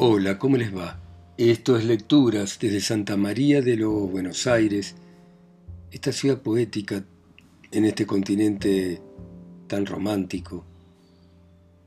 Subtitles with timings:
[0.00, 1.00] Hola, ¿cómo les va?
[1.36, 4.94] Esto es Lecturas desde Santa María de los Buenos Aires,
[5.90, 7.04] esta ciudad poética
[7.72, 9.02] en este continente
[9.66, 10.64] tan romántico.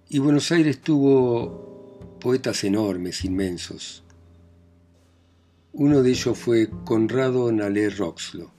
[0.10, 4.04] Y Buenos Aires tuvo poetas enormes, inmensos.
[5.72, 8.52] Uno de ellos fue Conrado Nalé Roxlo,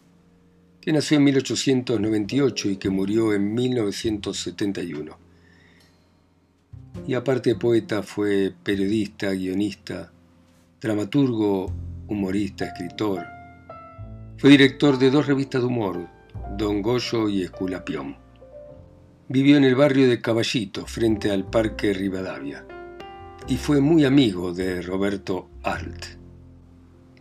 [0.81, 5.32] que nació en 1898 y que murió en 1971
[7.07, 10.13] y aparte de poeta fue periodista, guionista,
[10.81, 11.73] dramaturgo,
[12.09, 13.27] humorista, escritor.
[14.37, 16.09] Fue director de dos revistas de humor,
[16.57, 18.17] Don Goyo y Esculapión.
[19.29, 22.67] Vivió en el barrio de Caballito, frente al Parque Rivadavia,
[23.49, 26.05] y fue muy amigo de Roberto Arlt.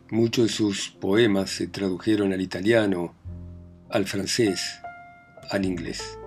[0.09, 3.13] Muchos de sus poemas se tradujeron al italiano,
[3.89, 4.79] al francés,
[5.49, 6.17] al inglés.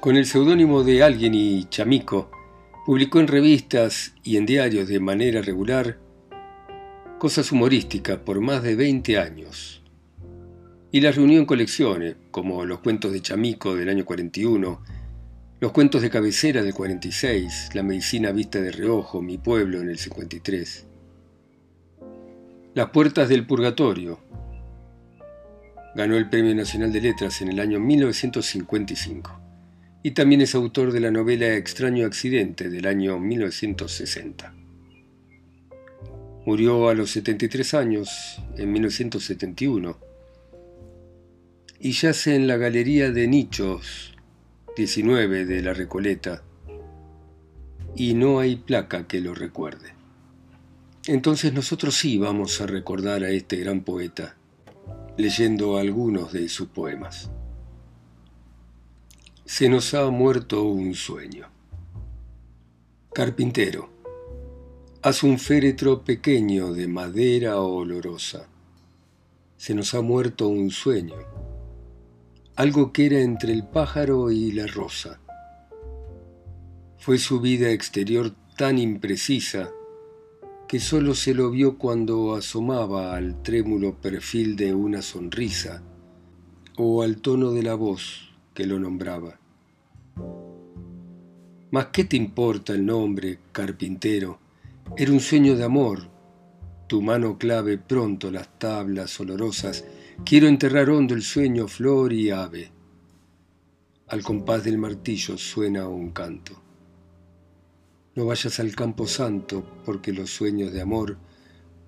[0.00, 2.30] Con el seudónimo de Alguien y Chamico,
[2.88, 5.98] Publicó en revistas y en diarios de manera regular
[7.18, 9.82] cosas humorísticas por más de 20 años.
[10.90, 14.82] Y las reunió en colecciones, como los cuentos de Chamico del año 41,
[15.60, 19.98] los cuentos de cabecera del 46, La medicina vista de reojo, Mi pueblo en el
[19.98, 20.86] 53.
[22.72, 24.18] Las puertas del purgatorio.
[25.94, 29.47] Ganó el Premio Nacional de Letras en el año 1955
[30.02, 34.54] y también es autor de la novela Extraño Accidente del año 1960.
[36.46, 39.98] Murió a los 73 años en 1971
[41.80, 44.14] y yace en la Galería de Nichos
[44.76, 46.42] 19 de la Recoleta
[47.94, 49.94] y no hay placa que lo recuerde.
[51.06, 54.36] Entonces nosotros sí vamos a recordar a este gran poeta
[55.16, 57.30] leyendo algunos de sus poemas.
[59.48, 61.46] Se nos ha muerto un sueño.
[63.14, 63.88] Carpintero,
[65.00, 68.46] haz un féretro pequeño de madera olorosa.
[69.56, 71.16] Se nos ha muerto un sueño,
[72.56, 75.18] algo que era entre el pájaro y la rosa.
[76.98, 79.70] Fue su vida exterior tan imprecisa
[80.68, 85.82] que solo se lo vio cuando asomaba al trémulo perfil de una sonrisa
[86.76, 89.38] o al tono de la voz que lo nombraba.
[91.70, 94.40] Mas ¿qué te importa el nombre, carpintero?
[94.96, 96.10] Era un sueño de amor.
[96.88, 99.84] Tu mano clave pronto las tablas olorosas.
[100.24, 102.72] Quiero enterrar hondo el sueño, flor y ave.
[104.08, 106.60] Al compás del martillo suena un canto.
[108.16, 111.16] No vayas al campo santo, porque los sueños de amor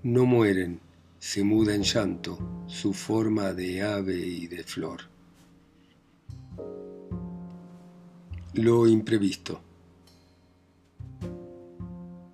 [0.05, 0.79] no mueren,
[1.19, 2.39] se muda en llanto
[2.69, 5.10] su forma de ave y de flor.
[8.55, 9.61] Lo imprevisto.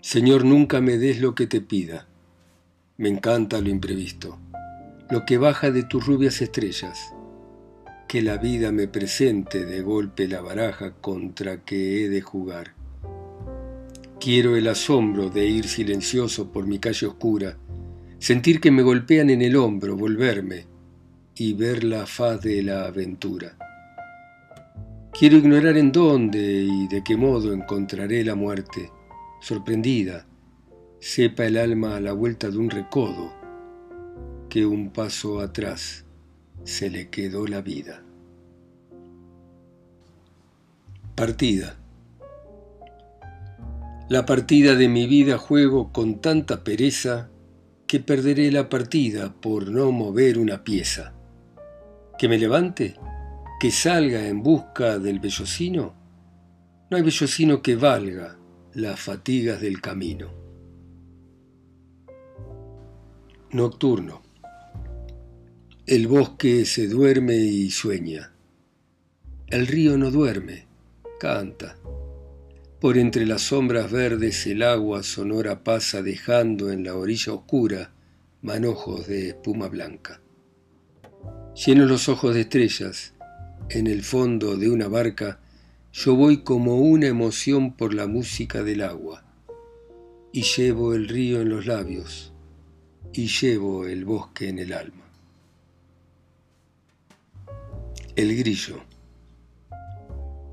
[0.01, 2.07] Señor, nunca me des lo que te pida.
[2.97, 4.39] Me encanta lo imprevisto,
[5.11, 7.13] lo que baja de tus rubias estrellas.
[8.09, 12.75] Que la vida me presente de golpe la baraja contra que he de jugar.
[14.21, 17.59] Quiero el asombro de ir silencioso por mi calle oscura,
[18.19, 20.67] sentir que me golpean en el hombro, volverme
[21.35, 23.59] y ver la faz de la aventura.
[25.19, 28.93] Quiero ignorar en dónde y de qué modo encontraré la muerte.
[29.41, 30.27] Sorprendida,
[31.01, 33.33] sepa el alma a la vuelta de un recodo
[34.51, 36.05] que un paso atrás
[36.65, 38.03] se le quedó la vida.
[41.15, 41.79] Partida.
[44.11, 47.31] La partida de mi vida juego con tanta pereza
[47.87, 51.15] que perderé la partida por no mover una pieza.
[52.19, 52.97] ¿Que me levante?
[53.59, 55.95] Que salga en busca del bellocino,
[56.91, 58.37] no hay bellocino que valga
[58.75, 60.31] las fatigas del camino.
[63.51, 64.23] Nocturno.
[65.87, 68.33] El bosque se duerme y sueña.
[69.47, 70.67] El río no duerme,
[71.19, 71.79] canta.
[72.81, 77.93] Por entre las sombras verdes el agua sonora pasa dejando en la orilla oscura
[78.43, 80.21] manojos de espuma blanca.
[81.55, 83.15] Lleno los ojos de estrellas,
[83.69, 85.41] en el fondo de una barca,
[85.93, 89.25] yo voy como una emoción por la música del agua,
[90.33, 92.33] y llevo el río en los labios,
[93.13, 95.05] y llevo el bosque en el alma.
[98.15, 98.83] El grillo.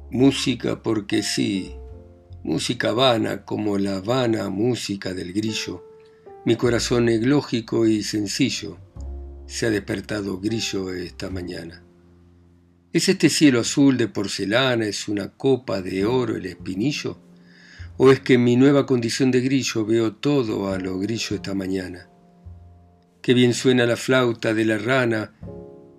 [0.09, 1.73] Música porque sí,
[2.43, 5.83] música vana como la vana música del grillo,
[6.45, 8.77] mi corazón eglógico y sencillo
[9.45, 11.83] se ha despertado grillo esta mañana.
[12.93, 17.17] ¿Es este cielo azul de porcelana, es una copa de oro el espinillo?
[17.97, 21.55] ¿O es que en mi nueva condición de grillo veo todo a lo grillo esta
[21.55, 22.07] mañana?
[23.23, 25.33] Qué bien suena la flauta de la rana,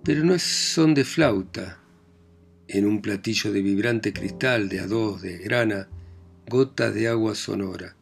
[0.05, 1.81] pero no es son de flauta.
[2.69, 5.89] En un platillo de vibrante cristal de a dos de grana,
[6.47, 7.93] gotas de agua sonora.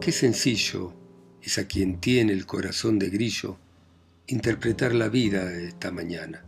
[0.00, 0.94] Qué sencillo
[1.42, 3.58] es a quien tiene el corazón de grillo
[4.28, 6.45] interpretar la vida esta mañana.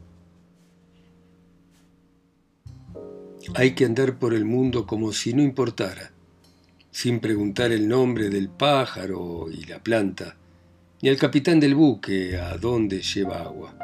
[3.55, 6.12] Hay que andar por el mundo como si no importara,
[6.91, 10.37] sin preguntar el nombre del pájaro y la planta,
[11.00, 13.75] ni al capitán del buque a dónde lleva agua.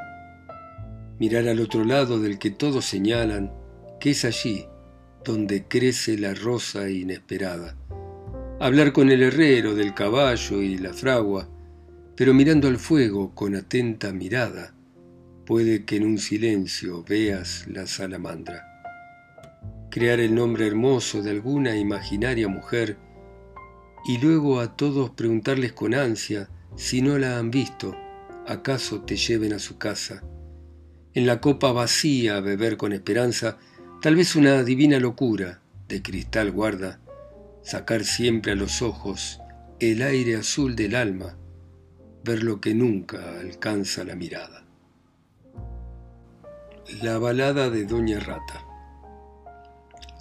[1.18, 3.52] Mirar al otro lado del que todos señalan
[4.00, 4.66] que es allí
[5.24, 7.74] donde crece la rosa inesperada.
[8.60, 11.48] Hablar con el herrero del caballo y la fragua,
[12.14, 14.74] pero mirando al fuego con atenta mirada,
[15.46, 18.73] puede que en un silencio veas la salamandra
[19.94, 22.96] crear el nombre hermoso de alguna imaginaria mujer
[24.04, 27.94] y luego a todos preguntarles con ansia si no la han visto,
[28.44, 30.24] acaso te lleven a su casa.
[31.12, 33.56] En la copa vacía beber con esperanza,
[34.02, 36.98] tal vez una divina locura de cristal guarda,
[37.62, 39.38] sacar siempre a los ojos
[39.78, 41.38] el aire azul del alma,
[42.24, 44.64] ver lo que nunca alcanza la mirada.
[47.00, 48.73] La balada de Doña Rata.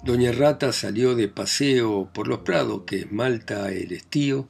[0.04, 4.46] Doña Rata salió de paseo por los prados que esmalta el estío.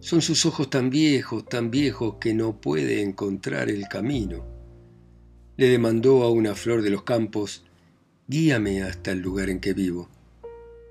[0.00, 4.44] Son sus ojos tan viejos, tan viejos que no puede encontrar el camino.
[5.56, 7.64] Le demandó a una flor de los campos,
[8.28, 10.10] guíame hasta el lugar en que vivo.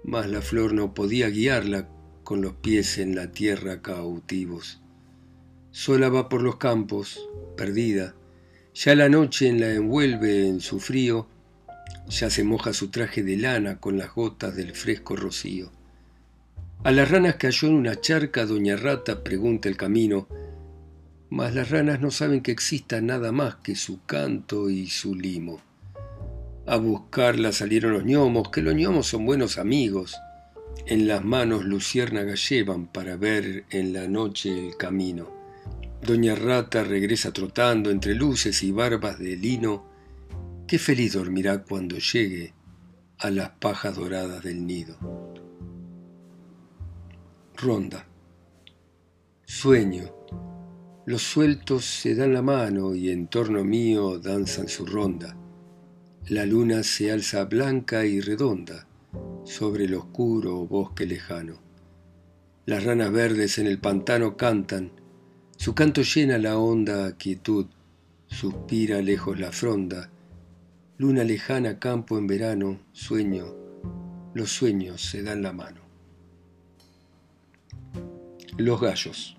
[0.03, 1.87] Mas la flor no podía guiarla
[2.23, 4.81] con los pies en la tierra cautivos.
[5.69, 8.15] Sola va por los campos, perdida.
[8.73, 11.27] Ya la noche la envuelve en su frío
[12.09, 15.71] ya se moja su traje de lana con las gotas del fresco rocío.
[16.83, 20.27] A las ranas cayó en una charca doña Rata pregunta el camino,
[21.29, 25.61] mas las ranas no saben que exista nada más que su canto y su limo.
[26.67, 30.15] A buscarla salieron los ñomos, que los ñomos son buenos amigos.
[30.87, 35.31] En las manos luciérnagas llevan para ver en la noche el camino.
[36.01, 39.94] Doña Rata regresa trotando entre luces y barbas de lino,
[40.67, 42.55] Qué feliz dormirá cuando llegue
[43.19, 44.97] a las pajas doradas del nido.
[47.55, 48.07] Ronda.
[49.45, 50.11] Sueño.
[51.05, 55.37] Los sueltos se dan la mano y en torno mío danzan su ronda.
[56.29, 58.87] La luna se alza blanca y redonda
[59.43, 61.61] sobre el oscuro bosque lejano.
[62.65, 64.93] Las ranas verdes en el pantano cantan,
[65.57, 67.67] su canto llena la honda quietud,
[68.25, 70.09] suspira lejos la fronda,
[70.97, 73.53] Luna lejana, campo en verano, sueño,
[74.33, 75.81] los sueños se dan la mano.
[78.57, 79.35] Los gallos.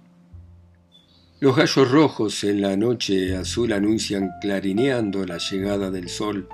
[1.41, 6.47] Los gallos rojos en la noche azul anuncian clarineando la llegada del sol.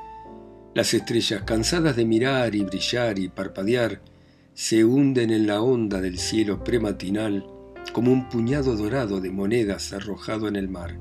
[0.73, 4.03] Las estrellas, cansadas de mirar y brillar y parpadear,
[4.55, 7.45] se hunden en la onda del cielo prematinal
[7.93, 10.97] como un puñado dorado de monedas arrojado en el mar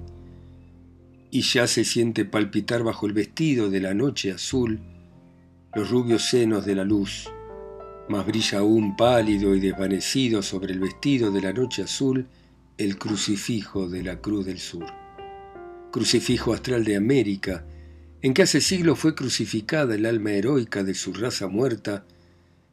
[1.32, 4.82] y ya se siente palpitar bajo el vestido de la noche azul
[5.74, 7.30] los rubios senos de la luz,
[8.10, 12.28] más brilla aún pálido y desvanecido sobre el vestido de la noche azul
[12.78, 14.86] el crucifijo de la Cruz del Sur.
[15.92, 17.66] Crucifijo astral de América,
[18.22, 22.06] en que hace siglos fue crucificada el alma heroica de su raza muerta,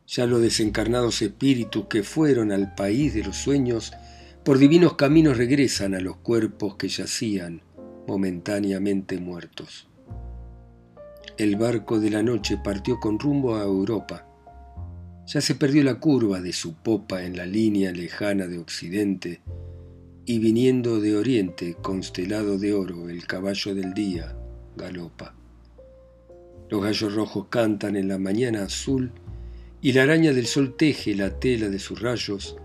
[0.09, 3.93] ya los desencarnados espíritus que fueron al país de los sueños,
[4.45, 7.63] por divinos caminos regresan a los cuerpos que yacían,
[8.09, 9.87] momentáneamente muertos.
[11.37, 14.27] El barco de la noche partió con rumbo a Europa.
[15.27, 19.43] Ya se perdió la curva de su popa en la línea lejana de Occidente
[20.25, 24.35] y viniendo de Oriente, constelado de oro, el caballo del día
[24.75, 25.35] galopa.
[26.71, 29.13] Los gallos rojos cantan en la mañana azul
[29.83, 32.57] y la araña del sol teje la tela de sus rayos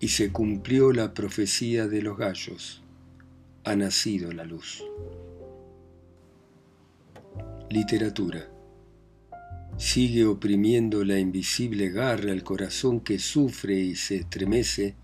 [0.00, 2.82] y se cumplió la profecía de los gallos
[3.64, 4.82] ha nacido la luz.
[7.68, 8.48] Literatura.
[9.76, 14.96] Sigue oprimiendo la invisible garra al corazón que sufre y se estremece,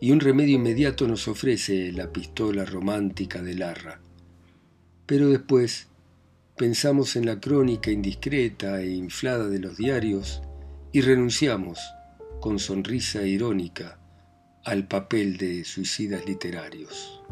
[0.00, 4.00] y un remedio inmediato nos ofrece la pistola romántica de Larra.
[5.04, 5.88] Pero después
[6.56, 10.42] pensamos en la crónica indiscreta e inflada de los diarios
[10.92, 11.78] y renunciamos,
[12.40, 13.98] con sonrisa irónica,
[14.64, 17.22] al papel de suicidas literarios.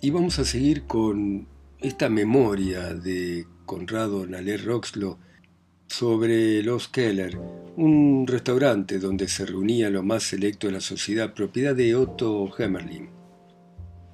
[0.00, 1.48] Y vamos a seguir con
[1.80, 5.18] esta memoria de Conrado Naler Roxlo
[5.88, 7.36] sobre Los Keller,
[7.76, 13.08] un restaurante donde se reunía lo más selecto de la sociedad, propiedad de Otto Hemmerling.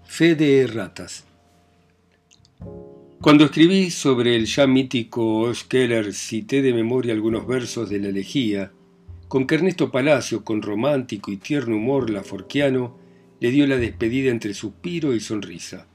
[0.05, 1.27] Fe de ratas.
[3.21, 8.73] Cuando escribí sobre el ya mítico Keller, cité de memoria algunos versos de la elegía,
[9.29, 13.04] con que Ernesto Palacio, con romántico y tierno humor laforquiano,
[13.45, 15.87] le dio la despedida entre suspiro y sonrisa.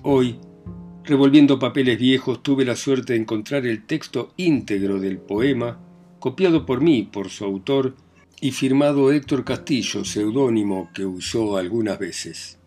[0.00, 0.38] Hoy,
[1.04, 5.78] revolviendo papeles viejos, tuve la suerte de encontrar el texto íntegro del poema,
[6.18, 7.96] copiado por mí, por su autor,
[8.40, 12.58] y firmado Héctor Castillo, seudónimo que usó algunas veces.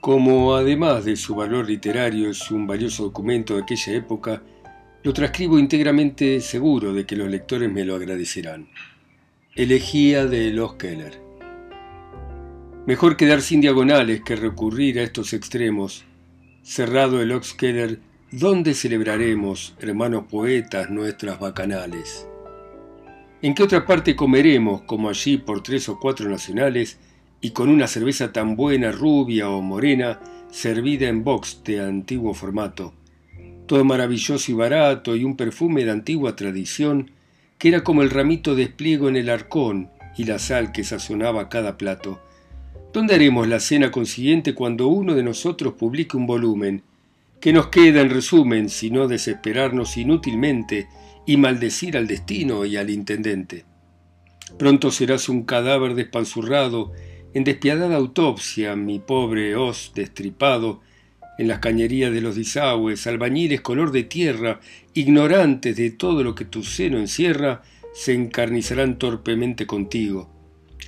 [0.00, 4.42] Como además de su valor literario es un valioso documento de aquella época,
[5.04, 8.68] lo transcribo íntegramente seguro de que los lectores me lo agradecerán.
[9.54, 11.27] Elegía de Los Keller.
[12.88, 16.06] Mejor quedar sin diagonales que recurrir a estos extremos.
[16.62, 18.00] Cerrado el Ox Keller,
[18.32, 22.26] ¿dónde celebraremos, hermanos poetas, nuestras bacanales?
[23.42, 26.98] ¿En qué otra parte comeremos, como allí por tres o cuatro nacionales,
[27.42, 30.18] y con una cerveza tan buena, rubia o morena,
[30.50, 32.94] servida en box de antiguo formato.
[33.66, 37.10] Todo maravilloso y barato y un perfume de antigua tradición
[37.58, 41.50] que era como el ramito de despliego en el arcón y la sal que sazonaba
[41.50, 42.22] cada plato.
[42.90, 46.82] ¿Dónde haremos la cena consiguiente cuando uno de nosotros publique un volumen?
[47.38, 50.88] ¿Qué nos queda en resumen sino desesperarnos inútilmente
[51.26, 53.66] y maldecir al destino y al intendente?
[54.58, 56.92] Pronto serás un cadáver despanzurrado
[57.34, 60.80] en despiadada autopsia, mi pobre os destripado,
[61.36, 64.60] en las cañerías de los disagües, albañiles color de tierra,
[64.94, 70.37] ignorantes de todo lo que tu seno encierra, se encarnizarán torpemente contigo.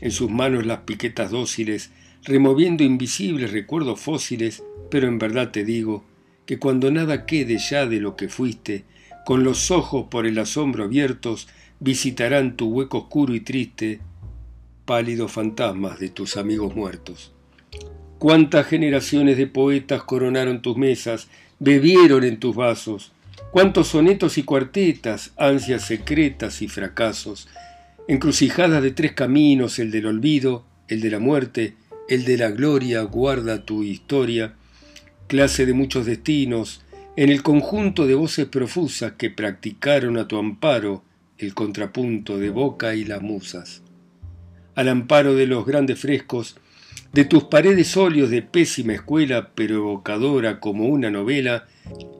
[0.00, 1.90] En sus manos las piquetas dóciles,
[2.24, 6.04] removiendo invisibles recuerdos fósiles, pero en verdad te digo
[6.46, 8.84] que cuando nada quede ya de lo que fuiste,
[9.24, 14.00] con los ojos por el asombro abiertos, visitarán tu hueco oscuro y triste,
[14.84, 17.32] pálidos fantasmas de tus amigos muertos.
[18.18, 21.28] Cuántas generaciones de poetas coronaron tus mesas,
[21.58, 23.12] bebieron en tus vasos,
[23.52, 27.48] cuántos sonetos y cuartetas, ansias secretas y fracasos,
[28.10, 31.74] encrucijadas de tres caminos, el del olvido, el de la muerte,
[32.08, 34.54] el de la gloria, guarda tu historia,
[35.28, 36.82] clase de muchos destinos,
[37.14, 41.04] en el conjunto de voces profusas que practicaron a tu amparo
[41.38, 43.82] el contrapunto de boca y las musas.
[44.74, 46.56] Al amparo de los grandes frescos,
[47.12, 51.68] de tus paredes óleos de pésima escuela, pero evocadora como una novela,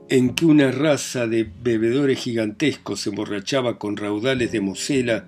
[0.07, 5.25] en que una raza de bebedores gigantescos se emborrachaba con raudales de mosela,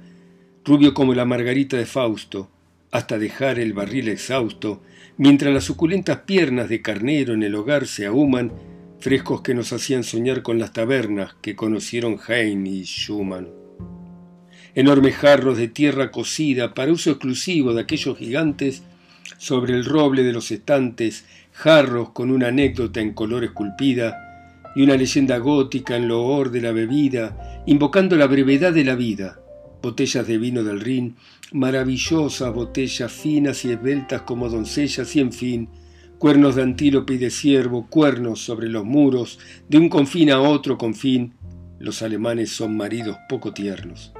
[0.66, 2.50] rubio como la margarita de Fausto,
[2.92, 4.82] hasta dejar el barril exhausto,
[5.18, 8.52] mientras las suculentas piernas de carnero en el hogar se ahuman,
[9.00, 13.50] frescos que nos hacían soñar con las tabernas que conocieron Heine y Schumann.
[14.76, 18.84] Enormes jarros de tierra cocida para uso exclusivo de aquellos gigantes,
[19.38, 24.96] sobre el roble de los estantes, jarros con una anécdota en color esculpida y una
[24.96, 29.43] leyenda gótica en loor de la bebida, invocando la brevedad de la vida,
[29.84, 31.18] botellas de vino del Rin,
[31.52, 35.70] maravillosas botellas finas y esbeltas como doncellas y en fin,
[36.18, 40.78] cuernos de antílope y de ciervo, cuernos sobre los muros, de un confín a otro
[40.78, 41.34] confín,
[41.80, 44.14] los alemanes son maridos poco tiernos.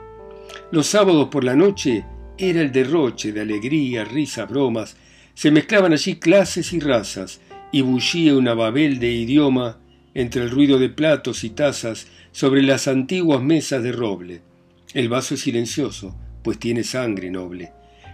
[0.70, 2.04] Los sábados por la noche
[2.38, 4.98] era el derroche de alegría, risa, bromas.
[5.34, 7.40] Se mezclaban allí clases y razas,
[7.72, 9.80] y bullía una babel de idioma
[10.14, 14.42] entre el ruido de platos y tazas sobre las antiguas mesas de roble.
[14.94, 17.72] El vaso es silencioso, pues tiene sangre noble.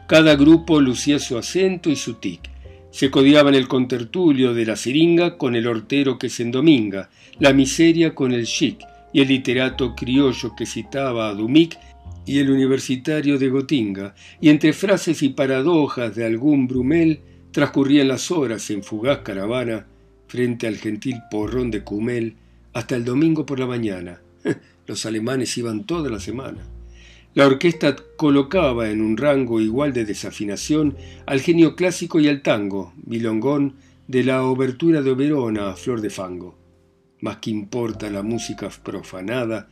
[0.08, 2.50] Cada grupo lucía su acento y su tic.
[2.92, 8.16] Se codiaban el contertulio de la siringa con el hortero que se endominga, la miseria
[8.16, 8.80] con el chic,
[9.14, 11.78] y el literato criollo que citaba a Dumic
[12.26, 17.22] y el universitario de Gotinga, y entre frases y paradojas de algún Brumel
[17.52, 19.88] transcurrían las horas en fugaz caravana
[20.28, 22.36] frente al gentil porrón de Cumel
[22.74, 24.22] hasta el domingo por la mañana.
[24.88, 26.60] Los alemanes iban toda la semana.
[27.36, 32.94] La orquesta colocaba en un rango igual de desafinación al genio clásico y al tango,
[33.06, 33.76] milongón,
[34.08, 36.58] de la obertura de Verona a Flor de Fango.
[37.22, 39.70] Más que importa la música profanada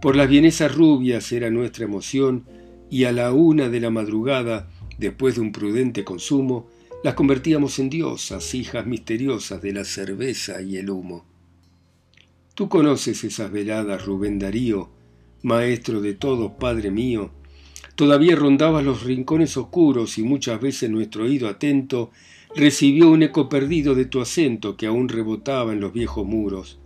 [0.00, 2.44] por las bienesas rubias era nuestra emoción
[2.88, 6.70] y a la una de la madrugada, después de un prudente consumo,
[7.04, 11.26] las convertíamos en diosas, hijas misteriosas de la cerveza y el humo.
[12.54, 14.90] Tú conoces esas veladas, Rubén Darío,
[15.42, 17.30] maestro de todo, Padre mío.
[17.94, 22.10] Todavía rondabas los rincones oscuros y muchas veces nuestro oído atento
[22.54, 26.78] recibió un eco perdido de tu acento que aún rebotaba en los viejos muros.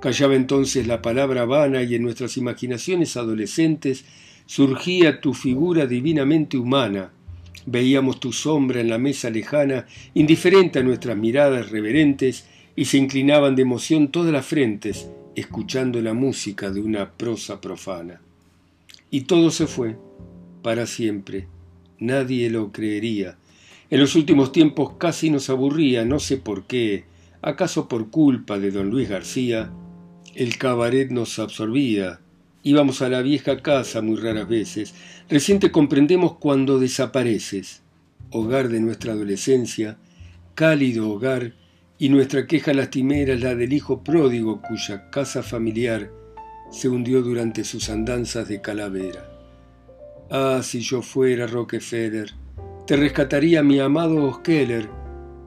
[0.00, 4.04] Callaba entonces la palabra vana y en nuestras imaginaciones adolescentes
[4.46, 7.12] surgía tu figura divinamente humana.
[7.66, 13.56] Veíamos tu sombra en la mesa lejana, indiferente a nuestras miradas reverentes, y se inclinaban
[13.56, 18.20] de emoción todas las frentes, escuchando la música de una prosa profana.
[19.10, 19.96] Y todo se fue,
[20.62, 21.48] para siempre.
[21.98, 23.38] Nadie lo creería.
[23.88, 27.04] En los últimos tiempos casi nos aburría, no sé por qué,
[27.40, 29.70] acaso por culpa de don Luis García,
[30.34, 32.20] el cabaret nos absorbía.
[32.62, 34.94] Íbamos a la vieja casa muy raras veces.
[35.30, 37.82] Reciente comprendemos cuando desapareces.
[38.30, 39.98] Hogar de nuestra adolescencia,
[40.54, 41.54] cálido hogar,
[41.98, 46.10] y nuestra queja lastimera es la del hijo pródigo cuya casa familiar
[46.70, 49.30] se hundió durante sus andanzas de calavera.
[50.30, 52.30] Ah, si yo fuera Rockefeller,
[52.86, 54.88] te rescataría mi amado Oskeller,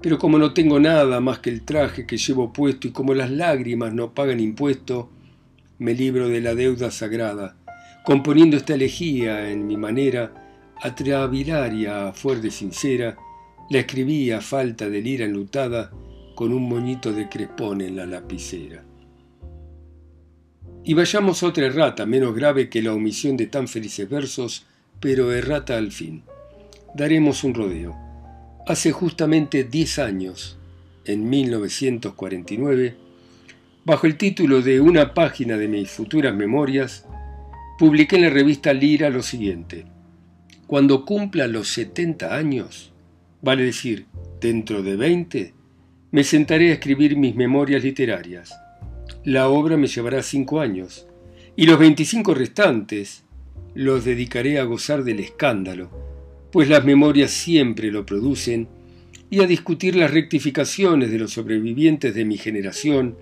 [0.01, 3.29] pero como no tengo nada más que el traje que llevo puesto y como las
[3.29, 5.09] lágrimas no pagan impuesto,
[5.77, 7.57] me libro de la deuda sagrada,
[8.03, 10.33] componiendo esta elegía en mi manera
[10.81, 13.17] atravilaria, fuerte sincera,
[13.69, 15.91] la escribí a falta de lira enlutada
[16.39, 18.81] con un moñito de crespón en la lapicera.
[20.85, 24.65] Y vayamos otra errata, menos grave que la omisión de tan felices versos,
[25.01, 26.23] pero errata al fin.
[26.95, 27.93] Daremos un rodeo.
[28.65, 30.57] Hace justamente diez años,
[31.03, 32.95] en 1949,
[33.83, 37.05] bajo el título de una página de mis futuras memorias,
[37.77, 39.87] publiqué en la revista Lira lo siguiente.
[40.67, 42.93] Cuando cumpla los 70 años,
[43.41, 44.05] vale decir,
[44.39, 45.58] dentro de 20,
[46.11, 48.53] me sentaré a escribir mis memorias literarias.
[49.23, 51.07] La obra me llevará cinco años,
[51.55, 53.23] y los 25 restantes
[53.75, 55.89] los dedicaré a gozar del escándalo,
[56.51, 58.67] pues las memorias siempre lo producen,
[59.29, 63.15] y a discutir las rectificaciones de los sobrevivientes de mi generación,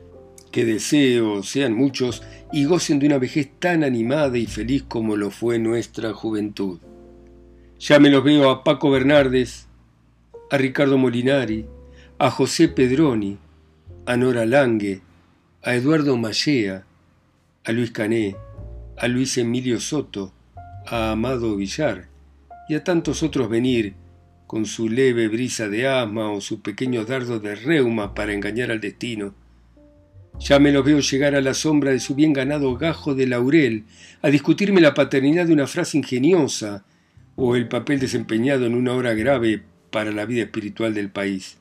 [0.51, 5.29] que deseo sean muchos y gocen de una vejez tan animada y feliz como lo
[5.29, 6.79] fue nuestra juventud.
[7.79, 9.67] Ya me los veo a Paco Bernardes,
[10.49, 11.65] a Ricardo Molinari,
[12.19, 13.37] a José Pedroni,
[14.07, 15.01] a Nora Lange,
[15.61, 16.83] a Eduardo Mallea,
[17.63, 18.35] a Luis Cané,
[18.97, 20.33] a Luis Emilio Soto,
[20.87, 22.09] a Amado Villar
[22.69, 23.93] y a tantos otros venir
[24.47, 28.81] con su leve brisa de asma o su pequeño dardo de reuma para engañar al
[28.81, 29.35] destino.
[30.39, 33.83] Ya me los veo llegar a la sombra de su bien ganado gajo de laurel,
[34.23, 36.83] a discutirme la paternidad de una frase ingeniosa
[37.35, 41.59] o el papel desempeñado en una hora grave para la vida espiritual del país.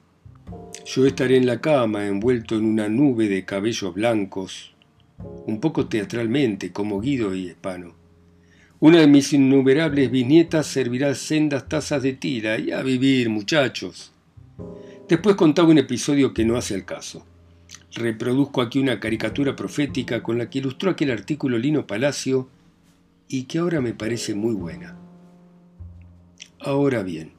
[0.84, 4.72] Yo estaré en la cama envuelto en una nube de cabellos blancos,
[5.46, 7.94] un poco teatralmente, como Guido y Espano.
[8.78, 14.12] Una de mis innumerables bisnietas servirá sendas tazas de tira y a vivir, muchachos.
[15.08, 17.24] Después contaba un episodio que no hace el caso.
[17.94, 22.48] Reproduzco aquí una caricatura profética con la que ilustró aquel artículo Lino Palacio
[23.28, 24.96] y que ahora me parece muy buena.
[26.60, 27.32] Ahora bien,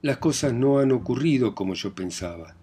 [0.00, 2.54] las cosas no han ocurrido como yo pensaba.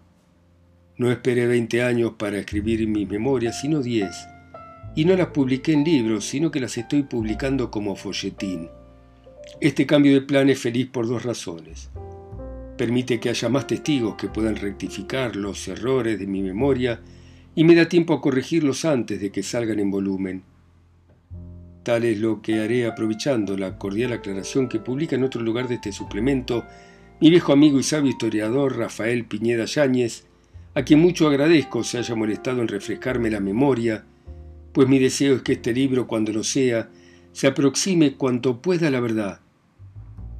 [0.97, 4.09] No esperé 20 años para escribir mis memorias, sino 10,
[4.95, 8.69] y no las publiqué en libros, sino que las estoy publicando como folletín.
[9.59, 11.89] Este cambio de plan es feliz por dos razones.
[12.77, 17.01] Permite que haya más testigos que puedan rectificar los errores de mi memoria
[17.55, 20.43] y me da tiempo a corregirlos antes de que salgan en volumen.
[21.83, 25.75] Tal es lo que haré aprovechando la cordial aclaración que publica en otro lugar de
[25.75, 26.65] este suplemento
[27.21, 30.25] mi viejo amigo y sabio historiador Rafael Piñeda Yáñez,
[30.73, 34.03] a quien mucho agradezco se haya molestado en refrescarme la memoria,
[34.73, 36.89] pues mi deseo es que este libro, cuando lo sea,
[37.31, 39.39] se aproxime cuanto pueda a la verdad,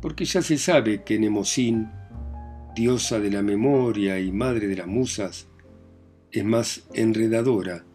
[0.02, 1.90] porque ya se sabe que Nemosín,
[2.76, 5.48] diosa de la memoria y madre de las musas,
[6.32, 7.86] es más enredadora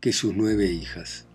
[0.00, 1.28] que sus nueve hijas.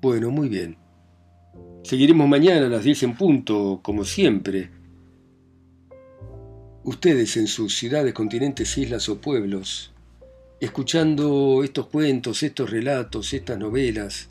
[0.00, 0.85] Bueno, muy bien.
[1.86, 4.70] Seguiremos mañana a las 10 en punto, como siempre.
[6.82, 9.92] Ustedes en sus ciudades, continentes, islas o pueblos,
[10.58, 14.30] escuchando estos cuentos, estos relatos, estas novelas,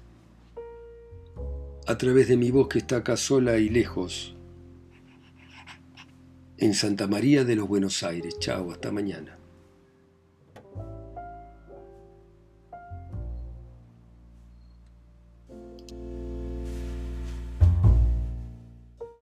[1.88, 4.36] a través de mi voz que está acá sola y lejos,
[6.58, 8.38] en Santa María de los Buenos Aires.
[8.38, 9.38] Chao, hasta mañana.